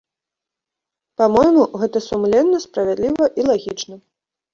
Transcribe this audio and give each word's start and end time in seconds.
Па-мойму, 1.19 1.63
гэта 1.81 1.97
сумленна, 2.05 2.57
справядліва 2.65 3.25
і 3.43 3.47
лагічна. 3.51 3.95